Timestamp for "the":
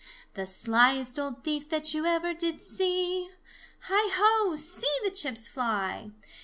0.33-0.47, 5.03-5.11